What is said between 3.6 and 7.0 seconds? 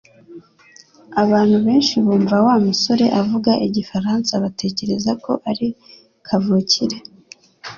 igifaransa batekereza ko ari kavukire